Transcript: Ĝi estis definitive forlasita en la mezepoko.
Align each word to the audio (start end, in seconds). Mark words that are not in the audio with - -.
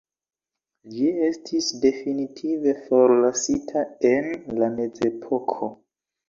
Ĝi 0.93 1.09
estis 1.27 1.67
definitive 1.83 2.73
forlasita 2.87 3.85
en 4.13 4.31
la 4.63 4.71
mezepoko. 4.81 5.71